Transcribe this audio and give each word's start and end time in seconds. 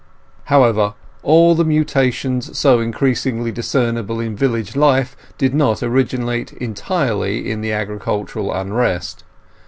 However, 0.45 0.95
all 1.21 1.53
the 1.53 1.63
mutations 1.63 2.57
so 2.57 2.79
increasingly 2.79 3.51
discernible 3.51 4.19
in 4.19 4.35
village 4.35 4.75
life 4.75 5.15
did 5.37 5.53
not 5.53 5.83
originate 5.83 6.53
entirely 6.53 7.51
in 7.51 7.61
the 7.61 7.71
agricultural 7.71 8.51
unrest. 8.51 9.23